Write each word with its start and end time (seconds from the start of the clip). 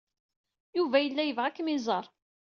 Yuba 0.77 0.97
yella 1.01 1.23
yebɣa 1.25 1.45
ad 1.49 1.53
kem-iẓer. 1.55 2.05